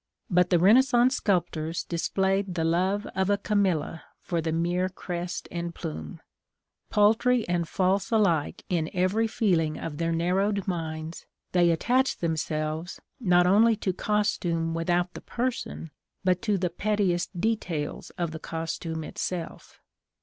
But 0.31 0.49
the 0.49 0.57
Renaissance 0.57 1.17
sculptors 1.17 1.83
displayed 1.83 2.55
the 2.55 2.63
love 2.63 3.05
of 3.15 3.29
a 3.29 3.37
Camilla 3.37 4.03
for 4.19 4.41
the 4.41 4.51
mere 4.51 4.89
crest 4.89 5.47
and 5.51 5.75
plume. 5.75 6.19
Paltry 6.89 7.47
and 7.47 7.69
false 7.69 8.09
alike 8.11 8.63
in 8.67 8.89
every 8.95 9.27
feeling 9.27 9.77
of 9.77 9.97
their 9.99 10.11
narrowed 10.11 10.67
minds, 10.67 11.27
they 11.51 11.69
attached 11.69 12.19
themselves, 12.19 12.99
not 13.19 13.45
only 13.45 13.75
to 13.75 13.93
costume 13.93 14.73
without 14.73 15.13
the 15.13 15.21
person, 15.21 15.91
but 16.23 16.41
to 16.41 16.57
the 16.57 16.71
pettiest 16.71 17.39
details 17.39 18.09
of 18.17 18.31
the 18.31 18.39
costume 18.39 19.03
itself. 19.03 19.81